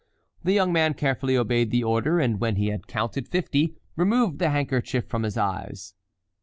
The 0.43 0.53
young 0.53 0.73
man 0.73 0.95
carefully 0.95 1.37
obeyed 1.37 1.69
the 1.69 1.83
order, 1.83 2.19
and 2.19 2.39
when 2.39 2.55
he 2.55 2.69
had 2.69 2.87
counted 2.87 3.27
fifty, 3.27 3.75
removed 3.95 4.39
the 4.39 4.49
handkerchief 4.49 5.05
from 5.05 5.21
his 5.21 5.37
eyes. 5.37 5.93